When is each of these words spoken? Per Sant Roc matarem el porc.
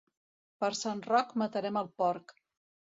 Per 0.63 0.69
Sant 0.79 1.05
Roc 1.11 1.37
matarem 1.45 1.81
el 1.85 1.95
porc. 2.05 2.39